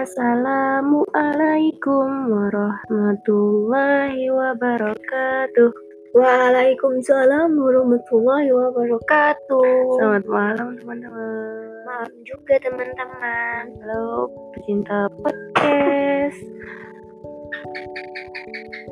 Assalamualaikum 0.00 2.32
warahmatullahi 2.32 4.32
wabarakatuh. 4.32 5.70
Waalaikumsalam 6.16 7.52
warahmatullahi 7.52 8.48
wabarakatuh. 8.48 10.00
Selamat 10.00 10.24
malam 10.24 10.80
teman-teman. 10.80 11.84
Malam 11.84 12.16
juga 12.24 12.56
teman-teman. 12.64 13.76
Halo 13.84 14.32
pecinta 14.56 15.12
podcast. 15.20 16.40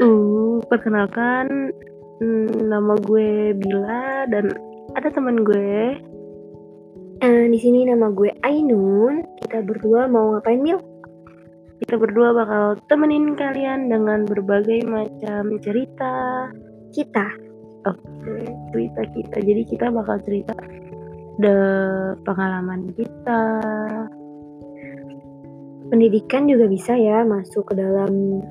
Uh, 0.04 0.60
perkenalkan 0.68 1.72
hmm, 2.20 2.68
nama 2.68 3.00
gue 3.00 3.56
Bila 3.56 4.28
dan 4.28 4.52
ada 4.92 5.08
teman 5.08 5.40
gue. 5.40 6.04
Eh, 7.24 7.48
di 7.48 7.56
sini 7.56 7.88
nama 7.88 8.12
gue 8.12 8.28
Ainun. 8.44 9.24
Kita 9.40 9.64
berdua 9.64 10.04
mau 10.04 10.36
ngapain 10.36 10.60
Mil? 10.60 10.87
Kita 11.78 11.94
berdua 11.94 12.34
bakal 12.34 12.64
temenin 12.90 13.38
kalian 13.38 13.86
dengan 13.86 14.26
berbagai 14.26 14.82
macam 14.86 15.62
cerita. 15.62 16.46
Kita. 16.90 17.26
Oke, 17.86 18.50
cerita 18.74 19.02
kita. 19.14 19.36
Jadi 19.38 19.62
kita 19.64 19.86
bakal 19.94 20.18
cerita 20.26 20.54
the 21.38 21.56
pengalaman 22.26 22.90
kita. 22.98 23.42
Pendidikan 25.88 26.50
juga 26.50 26.68
bisa 26.68 26.98
ya 26.98 27.24
masuk 27.24 27.72
ke 27.72 27.74
dalam 27.78 28.42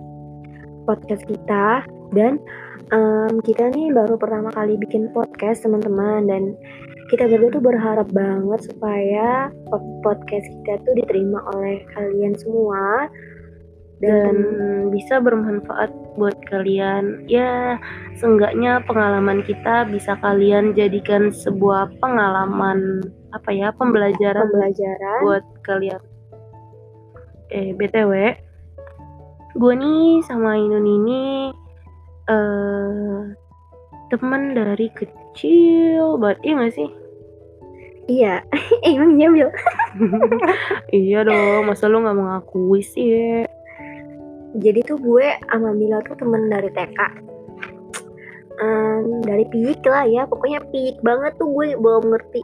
podcast 0.88 1.28
kita 1.28 1.84
dan 2.16 2.40
em, 2.96 3.34
kita 3.44 3.70
nih 3.76 3.92
baru 3.92 4.16
pertama 4.16 4.50
kali 4.56 4.80
bikin 4.80 5.12
podcast 5.12 5.68
teman-teman 5.68 6.26
dan 6.26 6.44
kita 7.12 7.28
berdua 7.28 7.52
tuh 7.52 7.64
berharap 7.64 8.08
banget 8.12 8.72
supaya 8.72 9.52
po- 9.68 10.00
podcast 10.04 10.48
kita 10.48 10.80
tuh 10.84 10.96
diterima 10.96 11.40
oleh 11.56 11.84
kalian 11.96 12.36
semua 12.40 13.12
dan 13.98 14.36
bisa 14.94 15.18
bermanfaat 15.18 15.90
buat 16.16 16.38
kalian. 16.50 17.26
Ya, 17.26 17.82
seenggaknya 18.18 18.82
pengalaman 18.86 19.42
kita 19.42 19.90
bisa 19.90 20.18
kalian 20.22 20.78
jadikan 20.78 21.34
sebuah 21.34 21.94
pengalaman 21.98 23.02
apa 23.34 23.50
ya, 23.54 23.74
pembelajaran 23.74 24.48
pembelajaran 24.50 25.20
buat 25.26 25.46
kalian. 25.66 26.02
Eh, 27.48 27.72
BTW, 27.74 28.12
gue 29.56 29.74
nih 29.74 30.22
sama 30.28 30.60
Inun 30.60 30.86
ini 30.86 31.24
eh 32.28 33.20
teman 34.12 34.52
dari 34.52 34.92
kecil 34.92 36.20
banget, 36.20 36.44
iya 36.44 36.54
gak 36.60 36.76
sih? 36.76 36.90
iya 38.08 38.34
eh, 38.88 38.96
emang 38.96 39.20
Mil 39.20 39.52
iya 40.96 41.20
dong, 41.28 41.68
masa 41.68 41.92
lu 41.92 42.02
gak 42.02 42.16
mengakui 42.16 42.82
sih? 42.82 43.44
Jadi 44.56 44.80
tuh 44.88 44.96
gue 45.02 45.28
sama 45.52 45.76
Mila 45.76 46.00
tuh 46.08 46.16
temen 46.16 46.48
dari 46.48 46.72
TK 46.72 47.28
Em, 48.58 49.22
dari 49.22 49.46
pik 49.54 49.86
lah 49.86 50.10
ya 50.10 50.26
pokoknya 50.26 50.66
pik 50.74 50.98
banget 51.06 51.38
tuh 51.38 51.46
gue 51.54 51.78
belum 51.78 52.10
ngerti 52.10 52.42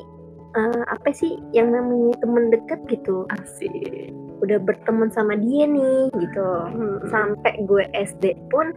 eh, 0.53 0.83
apa 0.85 1.09
sih 1.09 1.41
yang 1.57 1.73
namanya 1.73 2.13
temen 2.21 2.53
deket 2.53 2.79
gitu. 2.89 3.25
Asik. 3.33 4.13
udah 4.43 4.59
berteman 4.59 5.07
sama 5.07 5.39
dia 5.39 5.63
nih 5.63 6.11
gitu. 6.19 6.49
Hmm. 6.67 6.99
sampai 7.07 7.63
gue 7.63 7.87
SD 7.95 8.35
pun 8.51 8.75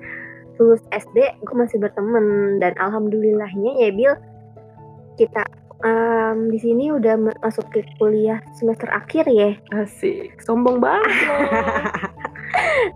lulus 0.56 0.80
SD 0.94 1.28
gue 1.44 1.56
masih 1.58 1.76
berteman. 1.76 2.56
Dan 2.56 2.72
alhamdulillahnya 2.80 3.84
ya 3.84 3.90
Bil 3.92 4.14
kita 5.20 5.44
em, 5.84 6.48
di 6.48 6.56
sini 6.56 6.88
udah 6.88 7.20
ma- 7.20 7.40
masuk 7.44 7.68
ke 7.68 7.84
kuliah 8.00 8.40
semester 8.56 8.88
akhir 8.88 9.28
ya. 9.28 9.52
Asik, 9.76 10.40
sombong 10.40 10.80
banget 10.80 11.12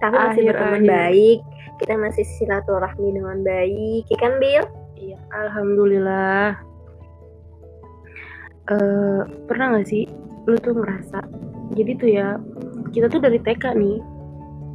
tapi 0.03 0.17
masih 0.17 0.43
berteman 0.51 0.83
akhir. 0.83 0.91
baik 0.91 1.39
kita 1.81 1.95
masih 1.97 2.25
silaturahmi 2.39 3.09
dengan 3.17 3.37
baik 3.45 4.05
ya 4.09 4.19
kan 4.21 4.35
Bil 4.39 4.65
Iya, 5.01 5.17
alhamdulillah. 5.33 6.53
Eh, 8.69 9.21
pernah 9.49 9.73
nggak 9.73 9.89
sih 9.89 10.05
lu 10.45 10.61
tuh 10.61 10.77
ngerasa? 10.77 11.25
Jadi 11.73 11.93
tuh 11.97 12.11
ya, 12.13 12.37
kita 12.93 13.09
tuh 13.09 13.17
dari 13.17 13.41
TK 13.41 13.81
nih. 13.81 13.97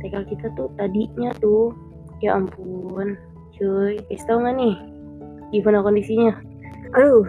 TK 0.02 0.16
kita 0.34 0.50
tuh 0.58 0.74
tadinya 0.82 1.30
tuh, 1.38 1.78
ya 2.26 2.42
ampun, 2.42 3.14
cuy, 3.54 4.02
kasih 4.10 4.26
tau 4.26 4.42
nggak 4.42 4.58
nih? 4.58 4.76
Gimana 5.54 5.86
kondisinya? 5.86 6.34
aduh 6.96 7.28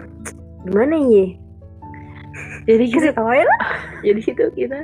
gimana 0.63 0.95
ya 1.11 1.25
Jadi 2.67 2.85
kita, 2.91 3.09
jadi 4.05 4.21
itu 4.21 4.45
kita 4.53 4.79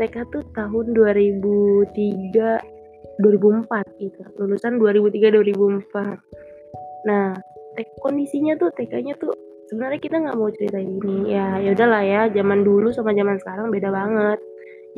TK 0.00 0.16
tuh 0.32 0.40
tahun 0.56 0.96
2003 0.96 3.20
2004 3.20 4.00
gitu. 4.00 4.20
Lulusan 4.40 4.80
2003 4.80 5.36
2004. 5.36 6.16
Nah, 7.04 7.36
kondisinya 8.00 8.56
tuh 8.56 8.72
TK-nya 8.72 9.20
tuh 9.20 9.36
sebenarnya 9.68 10.00
kita 10.00 10.16
nggak 10.24 10.36
mau 10.40 10.48
cerita 10.50 10.80
ini. 10.80 11.28
Ya, 11.28 11.60
ya 11.60 11.76
udahlah 11.76 12.02
ya, 12.02 12.22
zaman 12.32 12.64
dulu 12.64 12.88
sama 12.96 13.12
zaman 13.12 13.36
sekarang 13.38 13.68
beda 13.68 13.92
banget. 13.92 14.40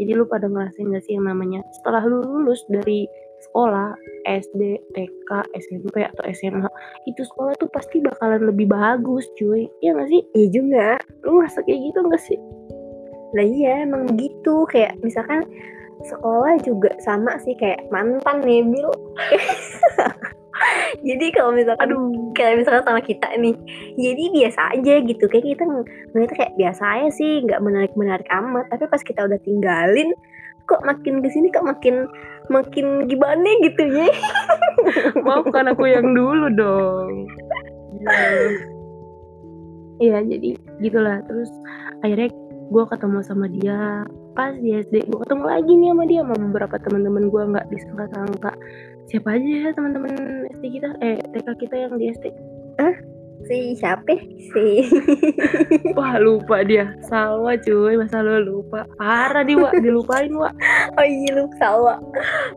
Jadi 0.00 0.16
lu 0.16 0.24
pada 0.24 0.48
ngerasain 0.48 0.88
gak 0.88 1.04
sih 1.04 1.20
yang 1.20 1.28
namanya 1.28 1.60
setelah 1.76 2.00
lu 2.08 2.24
lulus 2.24 2.64
dari 2.72 3.04
sekolah 3.44 3.92
SD, 4.24 4.80
TK, 4.96 5.30
SMP 5.52 6.00
atau 6.06 6.24
SMA 6.32 6.70
itu 7.10 7.26
sekolah 7.26 7.52
tuh 7.60 7.68
pasti 7.68 8.00
bakalan 8.00 8.48
lebih 8.48 8.70
bagus 8.70 9.26
cuy 9.36 9.68
Iya 9.82 9.98
gak 9.98 10.08
sih? 10.08 10.22
iya 10.32 10.48
juga 10.48 10.86
Lu 11.26 11.42
ngerasa 11.42 11.60
kayak 11.66 11.80
gitu 11.90 11.98
gak 12.08 12.22
sih? 12.22 12.38
Lah 13.32 13.44
iya 13.44 13.88
emang 13.88 14.08
begitu 14.12 14.68
kayak 14.68 15.00
misalkan 15.00 15.44
sekolah 16.02 16.58
juga 16.60 16.90
sama 17.00 17.38
sih 17.40 17.54
kayak 17.56 17.88
mantan 17.88 18.42
nih 18.42 18.60
Bil. 18.66 18.90
jadi 21.08 21.26
kalau 21.34 21.56
misalkan 21.56 21.88
Aduh 21.88 22.02
kayak 22.36 22.62
misalkan 22.62 22.84
sama 22.84 23.00
kita 23.00 23.28
nih, 23.38 23.56
jadi 23.96 24.24
biasa 24.36 24.60
aja 24.78 24.94
gitu 25.02 25.24
kayak 25.30 25.46
kita 25.56 25.62
ng- 25.64 25.88
ngeliatnya 26.12 26.36
kayak 26.36 26.54
biasa 26.58 26.82
aja 26.98 27.08
sih 27.14 27.32
nggak 27.46 27.62
menarik 27.62 27.92
menarik 27.96 28.28
amat. 28.28 28.68
Tapi 28.68 28.84
pas 28.90 29.02
kita 29.02 29.24
udah 29.24 29.40
tinggalin 29.40 30.12
kok 30.66 30.84
makin 30.86 31.20
ke 31.24 31.28
sini 31.32 31.50
kok 31.50 31.66
makin 31.66 32.06
makin 32.46 33.10
gimana 33.10 33.50
gitu 33.66 33.82
ya 33.82 34.06
Maafkan 35.26 35.74
aku 35.74 35.90
yang 35.90 36.14
dulu 36.14 36.46
dong. 36.54 37.26
Iya, 40.02 40.18
jadi 40.26 40.58
gitulah. 40.82 41.22
Terus 41.30 41.50
akhirnya 42.02 42.34
gue 42.72 42.84
ketemu 42.88 43.18
sama 43.20 43.46
dia 43.52 44.08
pas 44.32 44.56
di 44.56 44.80
SD. 44.80 45.12
Gue 45.12 45.20
ketemu 45.28 45.44
lagi 45.44 45.72
nih 45.76 45.88
sama 45.92 46.04
dia 46.08 46.20
sama 46.24 46.34
beberapa 46.48 46.76
teman-teman 46.80 47.28
gue 47.28 47.42
nggak 47.52 47.66
disangka-sangka. 47.68 48.52
Siapa 49.12 49.28
aja 49.36 49.48
ya 49.52 49.70
teman-teman 49.76 50.12
SD 50.56 50.64
kita? 50.80 50.88
Eh, 51.04 51.20
TK 51.36 51.48
kita 51.60 51.74
yang 51.76 51.92
di 52.00 52.08
SD. 52.08 52.26
si 53.42 53.74
siapa 53.74 54.14
si 54.54 54.86
Wah, 55.98 56.14
lupa 56.22 56.62
dia. 56.62 56.94
Salwa 57.10 57.58
cuy, 57.58 57.98
masa 57.98 58.22
lo 58.22 58.38
lupa. 58.38 58.86
Parah 58.96 59.42
dia, 59.42 59.58
Wak. 59.58 59.82
Dilupain, 59.82 60.30
Wak. 60.30 60.54
oh 60.96 61.06
iya 61.06 61.30
lu 61.34 61.46
salah 61.56 61.98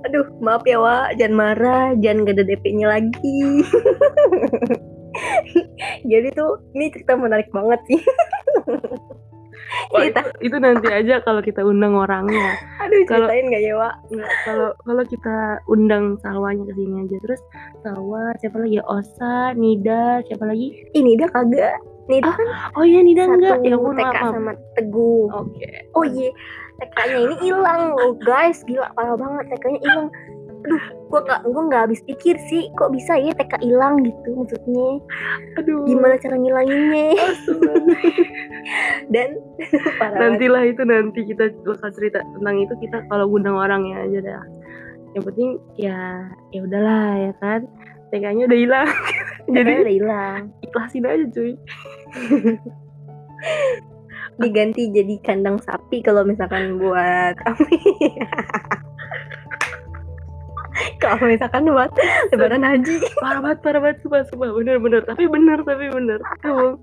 aduh 0.03 0.27
maaf 0.43 0.63
ya 0.67 0.79
Wak 0.79 1.15
jangan 1.17 1.35
marah 1.35 1.85
jangan 1.99 2.27
gak 2.27 2.35
ada 2.37 2.45
DP-nya 2.45 2.87
lagi 2.89 3.41
jadi 6.11 6.27
tuh 6.35 6.59
ini 6.75 6.91
cerita 6.91 7.15
menarik 7.15 7.47
banget 7.55 7.79
sih 7.87 8.01
Wah, 9.91 10.01
Cerita. 10.01 10.19
itu, 10.21 10.29
itu 10.51 10.57
nanti 10.57 10.87
aja 10.89 11.15
kalau 11.21 11.41
kita 11.41 11.61
undang 11.61 11.93
orangnya. 11.93 12.55
aduh 12.83 13.01
Kalau- 13.07 13.29
ceritain 13.29 13.51
gak 13.51 13.63
ya 13.63 13.73
Wak? 13.75 13.93
kalau 14.45 14.69
kalau 14.81 15.03
kita 15.05 15.37
undang 15.67 16.03
Salwanya 16.21 16.63
ke 16.67 16.73
sini 16.75 16.95
aja. 17.05 17.17
Terus 17.23 17.41
Salwa 17.81 18.23
siapa 18.39 18.57
lagi? 18.59 18.77
Osa 18.83 19.53
Nida 19.53 20.23
siapa 20.25 20.43
lagi? 20.45 20.67
Ini 20.91 21.11
dah 21.19 21.29
kagak. 21.29 21.75
Nih 22.05 22.21
dah 22.21 22.33
kan 22.37 22.47
oh 22.77 22.85
iya 22.85 23.01
Nida 23.01 23.25
enggak. 23.25 23.65
Ya 23.65 23.73
ampun 23.73 23.97
TK 23.97 24.05
maaf, 24.05 24.33
sama 24.37 24.51
Teguh. 24.77 25.25
Oke. 25.33 25.69
Oh 25.97 26.05
iya 26.05 26.29
TK-nya 26.75 27.17
ini 27.23 27.35
hilang. 27.39 27.81
Loh 27.95 28.13
guys 28.19 28.61
gila 28.67 28.91
parah 28.93 29.15
banget. 29.15 29.57
TK-nya 29.57 29.79
hilang 29.81 30.07
aduh 30.65 30.83
gua 31.13 31.21
nggak 31.21 31.41
gua 31.45 31.61
nggak 31.69 31.81
habis 31.85 32.01
pikir 32.09 32.35
sih 32.49 32.65
kok 32.73 32.89
bisa 32.89 33.13
ya 33.21 33.31
TK 33.37 33.61
hilang 33.61 34.01
gitu 34.01 34.29
maksudnya. 34.33 34.89
Aduh. 35.61 35.85
Gimana 35.85 36.17
cara 36.17 36.35
ngilanginnya? 36.41 37.13
Dan 39.13 39.29
parah 40.01 40.17
nantilah 40.17 40.63
itu 40.65 40.81
nanti 40.81 41.21
kita 41.29 41.53
bakal 41.61 41.89
cerita 41.93 42.25
tentang 42.25 42.55
itu 42.57 42.73
kita 42.81 43.05
kalau 43.07 43.29
undang 43.29 43.53
orangnya 43.53 44.01
aja 44.01 44.19
dah. 44.25 44.43
Yang 45.13 45.23
penting 45.31 45.49
ya 45.77 46.25
ya 46.49 46.59
udahlah 46.65 47.09
ya 47.29 47.33
kan. 47.37 47.61
TK-nya 48.09 48.43
udah 48.49 48.59
hilang. 48.59 48.89
Jadi 49.55 49.71
udah 49.85 49.93
hilang. 49.93 50.41
ikhlasin 50.65 51.05
aja 51.05 51.25
cuy. 51.29 51.53
Diganti 54.35 54.91
jadi 54.91 55.15
kandang 55.23 55.63
sapi 55.63 56.03
kalau 56.03 56.27
misalkan 56.27 56.75
buat 56.75 57.39
kami 57.39 57.79
kalau 61.03 61.23
misalkan 61.27 61.67
buat 61.67 61.91
lebaran 62.31 62.63
haji. 62.63 62.99
Parah 63.23 63.41
banget 63.41 63.59
parah 63.63 63.79
banget 63.81 63.97
sumpah 64.03 64.23
sumpah. 64.27 64.49
Bener 64.55 64.77
bener. 64.79 65.01
Tapi 65.07 65.23
bener 65.27 65.59
tapi 65.63 65.85
bener. 65.91 66.19
Emang. 66.43 66.79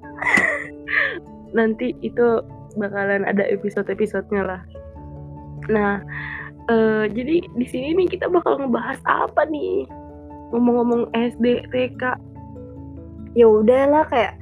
nanti 1.53 1.93
itu 2.01 2.41
bakalan 2.81 3.29
ada 3.29 3.45
episode 3.45 3.85
episodenya 3.93 4.43
lah. 4.45 4.61
Nah 5.69 6.01
eh, 6.73 7.05
jadi 7.13 7.45
di 7.45 7.67
sini 7.69 7.93
nih 7.93 8.17
kita 8.17 8.33
bakal 8.33 8.57
ngebahas 8.61 9.01
apa 9.05 9.45
nih? 9.49 9.85
Ngomong-ngomong 10.53 11.13
SD, 11.17 11.69
TK. 11.73 12.03
Ya 13.33 13.47
udahlah 13.49 14.05
kayak 14.13 14.37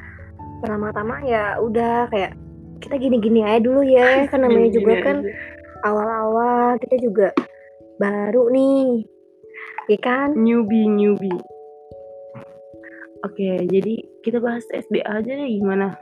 pertama-tama 0.62 1.22
ya 1.22 1.58
udah 1.62 2.10
kayak 2.10 2.34
kita 2.82 2.98
gini-gini 2.98 3.42
aja 3.46 3.62
dulu 3.62 3.82
ya. 3.86 4.26
Kan 4.30 4.42
namanya 4.46 4.70
juga 4.74 4.94
kan 5.02 5.16
awal-awal 5.86 6.78
kita 6.82 6.96
juga 6.98 7.28
baru 8.00 8.50
nih 8.50 9.06
ya 9.86 9.98
kan? 10.02 10.34
Newbie 10.34 10.88
newbie. 10.88 11.40
Oke, 13.20 13.68
jadi 13.68 13.94
kita 14.20 14.40
bahas 14.40 14.64
SD 14.72 15.04
aja 15.04 15.28
deh 15.28 15.48
gimana? 15.48 15.96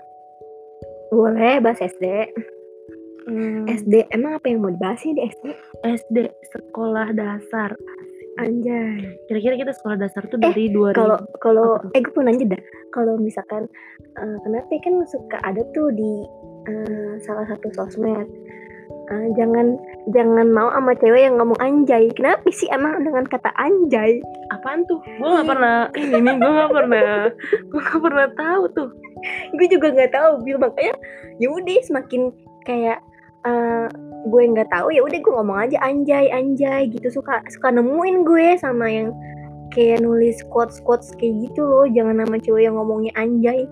boleh 1.08 1.56
bahas 1.58 1.80
SD 1.80 2.04
Hmm, 3.28 3.68
SD 3.68 4.08
emang 4.08 4.40
apa 4.40 4.48
yang 4.48 4.64
mau 4.64 4.72
dibahas 4.72 5.04
sih 5.04 5.12
di 5.12 5.20
SD 5.20 5.52
SD 5.84 6.16
sekolah 6.48 7.12
dasar. 7.12 7.76
anjay. 8.40 9.04
Kira-kira 9.28 9.58
kita 9.58 9.72
sekolah 9.76 10.00
dasar 10.00 10.24
tuh 10.30 10.40
Eh, 10.40 10.48
dari 10.48 10.72
2000 10.72 10.96
kalau 10.96 11.18
kalau 11.36 11.68
eh 11.92 12.00
gue 12.00 12.12
mau 12.16 12.24
nanya 12.24 12.56
dah. 12.56 12.62
Kalau 12.88 13.20
misalkan 13.20 13.68
eh, 14.16 14.36
kenapa 14.40 14.72
kan 14.80 14.94
suka 15.04 15.36
ada 15.44 15.60
tuh 15.76 15.92
di 15.92 16.24
eh, 16.72 17.12
salah 17.20 17.44
satu 17.44 17.68
sosmed 17.76 18.24
Eh, 19.08 19.28
jangan 19.40 19.80
jangan 20.12 20.52
mau 20.52 20.68
sama 20.68 20.92
cewek 21.00 21.24
yang 21.24 21.40
ngomong 21.40 21.56
anjay. 21.64 22.12
Kenapa 22.12 22.44
sih 22.52 22.68
emang 22.68 23.00
dengan 23.00 23.24
kata 23.24 23.48
anjay? 23.56 24.20
Apaan 24.52 24.84
tuh? 24.84 25.00
Gue 25.16 25.28
gak 25.32 25.48
pernah 25.48 25.88
ini 25.96 26.20
nih, 26.20 26.36
gue 26.36 26.52
gak 26.52 26.72
pernah, 26.76 27.08
gue 27.72 27.80
gak 27.80 28.02
pernah 28.04 28.26
tahu 28.36 28.62
tuh. 28.76 28.88
gue 29.56 29.66
juga 29.66 29.96
nggak 29.96 30.12
tahu 30.12 30.30
bil. 30.44 30.60
Makanya 30.60 30.94
ya 31.40 31.48
udah 31.48 31.78
semakin 31.88 32.22
kayak 32.68 33.00
eh, 33.48 33.86
gue 34.28 34.42
nggak 34.52 34.68
tahu 34.68 34.92
ya 34.92 35.00
udah 35.00 35.18
gue 35.24 35.32
ngomong 35.40 35.58
aja 35.64 35.80
anjay 35.80 36.28
anjay 36.28 36.92
gitu. 36.92 37.08
Suka 37.08 37.40
suka 37.48 37.72
nemuin 37.72 38.28
gue 38.28 38.60
sama 38.60 38.92
yang 38.92 39.16
kayak 39.72 40.04
nulis 40.04 40.44
quotes 40.52 40.84
quotes 40.84 41.16
kayak 41.16 41.48
gitu 41.48 41.64
loh. 41.64 41.88
Jangan 41.88 42.20
nama 42.20 42.36
cewek 42.36 42.68
yang 42.68 42.76
ngomongnya 42.76 43.16
anjay 43.16 43.64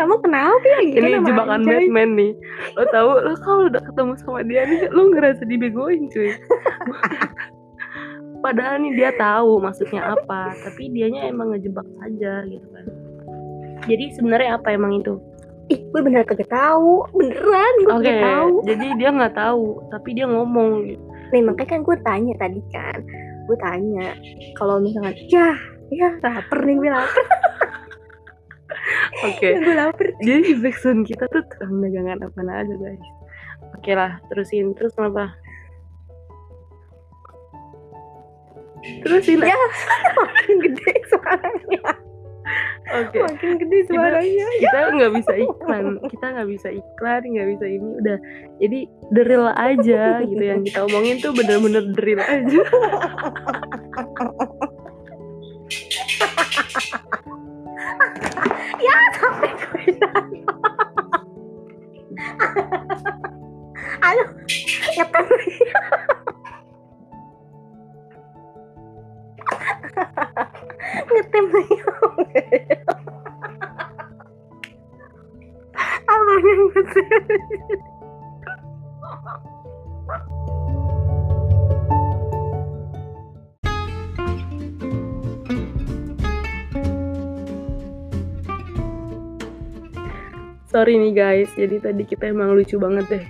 kamu 0.00 0.16
kenapa 0.24 0.64
ya 0.64 0.78
Ini 0.86 1.20
jebakan 1.26 1.60
anjay? 1.60 1.84
Batman 1.86 2.10
nih. 2.16 2.32
Lo 2.78 2.84
tahu 2.88 3.10
lo 3.20 3.34
kalau 3.44 3.62
udah 3.68 3.82
ketemu 3.84 4.12
sama 4.22 4.40
dia 4.46 4.62
nih, 4.64 4.88
lo 4.88 5.02
ngerasa 5.12 5.42
dibegoin 5.44 6.08
cuy. 6.08 6.32
Padahal 8.44 8.80
nih 8.80 8.96
dia 8.96 9.10
tahu 9.20 9.60
maksudnya 9.60 10.16
apa, 10.16 10.56
tapi 10.64 10.88
dianya 10.88 11.28
emang 11.28 11.52
ngejebak 11.52 11.84
saja 12.00 12.48
gitu 12.48 12.68
kan. 12.72 12.86
Jadi 13.84 14.04
sebenarnya 14.16 14.56
apa 14.56 14.72
emang 14.72 15.04
itu? 15.04 15.20
ih 15.70 15.80
gue 15.94 16.00
bener 16.02 16.26
kagak 16.26 16.50
tahu 16.50 17.06
beneran 17.14 17.74
gue 17.86 17.94
Oke, 17.94 18.02
kagak 18.02 18.20
tahu 18.26 18.50
jadi 18.66 18.86
dia 18.98 19.10
nggak 19.14 19.34
tahu, 19.38 19.64
tapi 19.94 20.08
dia 20.18 20.26
ngomong 20.26 20.70
gitu. 20.90 21.02
nih 21.30 21.42
makanya 21.46 21.68
kan 21.70 21.80
gue 21.86 21.96
tanya 22.02 22.34
tadi 22.42 22.60
kan 22.74 22.98
gue 23.46 23.56
tanya 23.62 24.06
kalau 24.58 24.82
misalkan 24.82 25.14
ya 25.30 25.54
ya 25.94 26.10
lapar 26.26 26.58
nih 26.66 26.74
gue 26.74 26.90
lapar 26.90 27.24
Oke, 29.26 29.48
gue 29.58 29.74
lapar. 29.74 30.08
Jadi 30.22 30.56
backsound 30.58 31.04
kita 31.04 31.24
tuh 31.28 31.42
tukang 31.50 31.82
dagangan 31.82 32.24
apa 32.24 32.40
aja 32.40 32.74
guys. 32.74 33.04
Oke 33.76 33.92
lah, 33.92 34.18
terusin. 34.32 34.72
Terus 34.74 34.92
kenapa? 34.96 35.34
Terusin. 39.04 39.38
Ya. 39.44 39.56
makin 40.16 40.56
gede 40.64 40.92
suaranya. 41.12 41.82
Oke. 42.90 43.18
makin 43.22 43.50
gede 43.60 43.78
suaranya. 43.86 44.46
kita 44.58 44.78
nggak 44.96 45.12
bisa 45.14 45.32
iklan. 45.36 45.84
Kita 46.08 46.26
nggak 46.32 46.48
bisa 46.48 46.68
iklan 46.72 47.22
nggak 47.22 47.48
bisa 47.56 47.64
ini. 47.68 47.88
Udah. 48.00 48.16
Jadi 48.58 48.80
drill 49.12 49.46
aja 49.52 50.02
gitu. 50.24 50.42
Yang 50.42 50.60
kita 50.72 50.80
omongin 50.88 51.16
tuh 51.20 51.32
bener-bener 51.36 51.84
drill 51.94 52.22
aja 52.24 52.62
ya 58.86 58.96
sampai 59.20 59.50
gue 59.60 59.84
aduh 64.00 64.28
ngetem 64.96 65.24
ngetem 71.10 71.44
apa 76.10 76.32
yang 76.40 76.60
ngetem 76.72 77.06
sorry 90.70 90.94
nih 90.96 91.12
guys. 91.12 91.50
Jadi 91.58 91.82
tadi 91.82 92.02
kita 92.06 92.30
emang 92.30 92.54
lucu 92.54 92.78
banget 92.78 93.04
deh. 93.10 93.24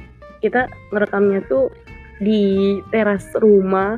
Kita 0.44 0.68
ngerekamnya 0.92 1.40
tuh 1.48 1.72
di 2.20 2.76
teras 2.92 3.24
rumah. 3.40 3.96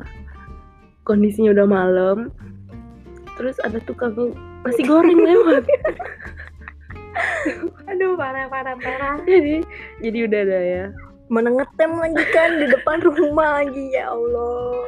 Kondisinya 1.03 1.51
udah 1.51 1.67
malam. 1.67 2.31
Terus 3.35 3.59
ada 3.59 3.83
tukang 3.83 4.15
nasi 4.63 4.87
goreng 4.87 5.19
lewat. 5.19 5.67
Aduh 7.91 8.15
parah 8.15 8.47
parah 8.47 8.79
parah. 8.79 9.19
Jadi 9.27 9.61
jadi 9.99 10.17
udah 10.25 10.39
ada 10.47 10.59
ya 10.63 10.85
mana 11.31 11.49
ngetem 11.55 11.91
lagi 11.99 12.25
kan 12.35 12.51
di 12.59 12.67
depan 12.67 12.97
rumah 13.03 13.63
lagi 13.63 13.95
ya 13.95 14.11
Allah. 14.11 14.83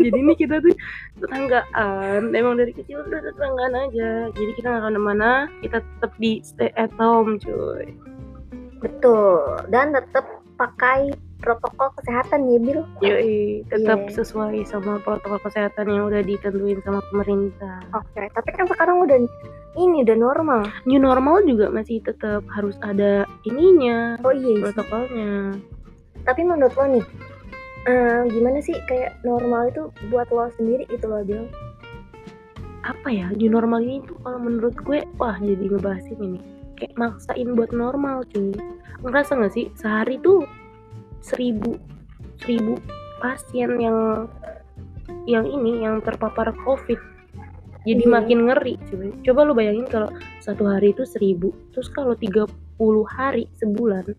Jadi 0.00 0.18
ini 0.18 0.34
kita 0.34 0.58
tuh 0.58 0.74
tetanggaan. 1.20 2.32
Emang 2.34 2.58
dari 2.58 2.72
kecil 2.72 3.04
udah 3.04 3.20
tetanggaan 3.20 3.74
aja. 3.88 4.10
Jadi 4.32 4.50
kita 4.56 4.66
nggak 4.72 4.82
ke 4.82 4.88
mana-mana 4.90 5.30
kita 5.60 5.78
tetap 5.80 6.12
di 6.18 6.40
stay 6.40 6.72
at 6.74 6.90
home 6.96 7.36
cuy. 7.38 7.94
Betul. 8.80 9.68
Dan 9.70 9.94
tetap 9.94 10.24
pakai 10.56 11.14
protokol 11.44 11.92
kesehatan 12.00 12.48
ya 12.48 12.58
Bil? 12.58 12.80
Yoi 13.04 13.60
tetap 13.68 14.08
Iya. 14.08 14.12
sesuai 14.16 14.64
sama 14.64 14.96
protokol 15.04 15.36
kesehatan 15.44 15.92
yang 15.92 16.08
udah 16.08 16.24
ditentuin 16.24 16.80
sama 16.80 17.04
pemerintah. 17.12 17.84
Oke 17.92 18.24
tapi 18.32 18.50
kan 18.56 18.64
sekarang 18.64 19.04
udah 19.04 19.20
ini 19.76 20.00
udah 20.00 20.16
normal. 20.16 20.62
New 20.88 20.96
normal 20.96 21.44
juga 21.44 21.68
masih 21.68 22.00
tetap 22.00 22.40
harus 22.48 22.80
ada 22.80 23.28
ininya 23.44 24.16
oh 24.24 24.32
iya 24.32 24.64
protokolnya. 24.64 25.60
Tapi 26.24 26.40
menurut 26.40 26.72
lo 26.72 26.84
nih 26.88 27.04
eh, 27.84 28.20
gimana 28.32 28.58
sih 28.58 28.80
kayak 28.88 29.20
normal 29.20 29.68
itu 29.68 29.82
buat 30.08 30.32
lo 30.32 30.48
sendiri 30.56 30.88
itu 30.88 31.04
lo 31.04 31.20
Bil? 31.20 31.44
Apa 32.84 33.08
ya 33.08 33.28
new 33.32 33.48
normal 33.48 33.80
ini 33.80 34.00
tuh 34.04 34.16
kalau 34.20 34.40
menurut 34.40 34.76
gue 34.80 35.04
wah 35.16 35.36
jadi 35.36 35.68
ngebahas 35.68 36.04
ini. 36.16 36.36
Nih 36.36 36.42
kayak 36.74 36.94
maksain 36.98 37.54
buat 37.54 37.70
normal 37.70 38.26
cuy. 38.28 38.50
Ngerasa 39.00 39.36
nggak 39.38 39.52
sih 39.52 39.70
sehari 39.76 40.18
tuh 40.18 40.42
seribu 41.24 41.80
seribu 42.36 42.76
pasien 43.24 43.80
yang 43.80 44.28
yang 45.24 45.48
ini 45.48 45.80
yang 45.80 46.04
terpapar 46.04 46.52
covid 46.68 47.00
jadi 47.84 48.04
Iya. 48.04 48.12
makin 48.12 48.38
ngeri 48.48 48.74
cuy 48.88 49.08
coba 49.24 49.40
lu 49.48 49.56
bayangin 49.56 49.88
kalau 49.88 50.12
satu 50.44 50.68
hari 50.68 50.92
itu 50.92 51.08
seribu 51.08 51.56
terus 51.72 51.88
kalau 51.88 52.12
30 52.12 52.48
hari 53.08 53.48
sebulan 53.56 54.12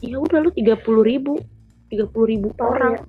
ya 0.00 0.16
udah 0.16 0.38
lu 0.40 0.50
30 0.52 0.80
ribu 1.04 1.40
30 1.92 2.32
ribu 2.32 2.48
Parah 2.56 2.72
orang 2.72 2.94
ya. 2.96 3.04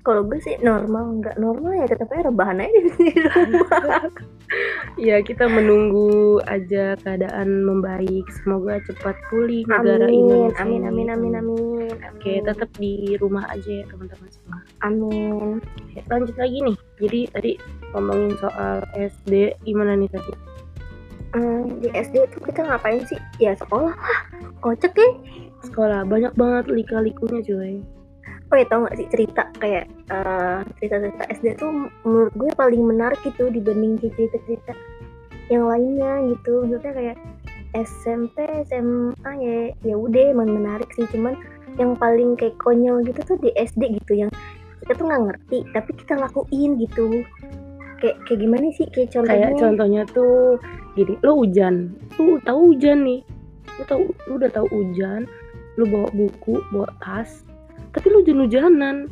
Kalau 0.00 0.24
gue 0.24 0.40
sih 0.40 0.56
normal 0.60 1.20
nggak 1.20 1.36
normal 1.36 1.76
ya 1.76 1.86
tetap 1.86 2.08
aja 2.10 2.28
rebahan 2.28 2.64
aja 2.64 2.78
di 2.98 3.10
rumah 3.14 3.70
Ya 4.98 5.22
kita 5.22 5.46
menunggu 5.46 6.42
aja 6.50 6.98
keadaan 6.98 7.62
membaik. 7.62 8.26
Semoga 8.42 8.82
cepat 8.82 9.14
pulih 9.30 9.62
negara 9.70 10.10
amin 10.10 10.26
Indonesia. 10.26 10.58
amin 10.58 10.82
amin 10.90 11.08
amin 11.14 11.32
amin 11.38 11.94
Oke, 12.18 12.42
tetap 12.42 12.66
di 12.74 13.14
rumah 13.16 13.46
aja 13.46 13.70
ya 13.70 13.84
teman-teman 13.86 14.28
semua. 14.28 14.58
amin 14.82 15.62
Oke, 15.62 16.02
lanjut 16.10 16.34
lagi 16.34 16.58
nih. 16.66 16.76
Jadi 16.98 17.20
tadi 17.30 17.52
ngomongin 17.94 18.34
soal 18.42 18.82
SD 18.92 19.54
gimana 19.62 19.94
nih 19.94 20.10
tadi? 20.10 20.32
Eh, 21.30 21.62
di 21.78 21.88
SD 21.94 22.26
tuh 22.34 22.42
kita 22.42 22.66
ngapain 22.66 23.06
sih 23.06 23.20
ya 23.38 23.54
sekolah 23.54 23.94
lah 23.94 24.20
kocak 24.58 24.98
ya 24.98 25.10
Sekolah 25.62 26.02
banyak 26.02 26.34
banget 26.34 26.72
lika-likunya 26.74 27.38
cuy. 27.46 27.78
Oh 28.50 28.56
ya 28.58 28.66
tau 28.66 28.82
gak 28.86 28.98
sih 28.98 29.08
cerita 29.08 29.42
kayak 29.62 29.86
eh, 30.10 30.58
cerita-cerita 30.82 31.22
SD 31.38 31.46
tuh 31.58 31.70
menurut 32.02 32.34
gue 32.34 32.50
paling 32.58 32.82
menarik 32.82 33.20
gitu 33.22 33.46
dibanding 33.48 33.96
cerita-cerita 34.02 34.74
yang 35.50 35.66
lainnya 35.66 36.34
gitu. 36.34 36.66
Maksudnya 36.66 36.94
kayak 36.94 37.16
SMP 37.74 38.36
SMA 38.66 39.30
ya 39.38 39.58
ya 39.86 39.94
udah 39.94 40.34
emang 40.34 40.50
menarik 40.50 40.90
sih. 40.94 41.06
Cuman 41.10 41.38
yang 41.78 41.94
paling 41.94 42.34
kayak 42.34 42.58
konyol 42.58 43.06
gitu 43.06 43.22
tuh 43.22 43.36
di 43.38 43.54
SD 43.54 43.98
gitu 44.02 44.26
yang 44.26 44.30
kita 44.82 44.98
tuh 44.98 45.06
nggak 45.06 45.22
ngerti 45.30 45.58
tapi 45.70 45.90
kita 45.94 46.14
lakuin 46.18 46.78
gitu. 46.82 47.22
Kayak 48.02 48.16
kayak 48.26 48.38
gimana 48.40 48.66
sih 48.74 48.86
kayak 48.90 49.10
contohnya? 49.12 49.46
Kayak 49.52 49.60
contohnya 49.60 50.02
tuh 50.10 50.56
gini, 50.98 51.14
lo 51.22 51.32
hujan, 51.38 51.94
lu 52.18 52.40
tahu 52.42 52.74
hujan 52.74 53.06
nih, 53.06 53.20
lu 53.78 53.82
tahu, 53.86 54.02
lu 54.26 54.32
udah 54.40 54.50
tahu 54.50 54.66
hujan, 54.72 55.28
lu 55.78 55.84
bawa 55.86 56.08
buku, 56.16 56.58
bawa 56.74 56.88
tas, 56.98 57.44
tapi 57.90 58.06
lu 58.10 58.22
hujan-hujanan 58.22 59.10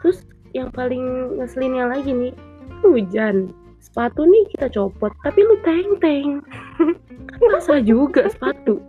terus 0.00 0.24
yang 0.54 0.70
paling 0.74 1.36
ngeselinnya 1.38 1.90
lagi 1.90 2.10
nih 2.10 2.34
hujan. 2.82 3.50
Sepatu 3.80 4.28
nih 4.28 4.44
kita 4.52 4.68
copot 4.72 5.12
tapi 5.24 5.40
lu 5.40 5.56
teng-teng. 5.64 6.44
Kan 7.30 7.40
basah 7.52 7.80
juga 7.80 8.28
sepatu. 8.28 8.80